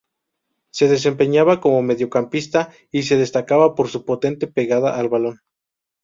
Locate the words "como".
1.61-1.83